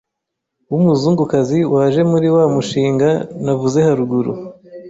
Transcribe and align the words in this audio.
w’umuzungukazi 0.71 1.59
waje 1.73 2.01
muri 2.11 2.27
wa 2.35 2.45
mushinga 2.53 3.09
navuze 3.45 3.79
haruguru 3.87 4.31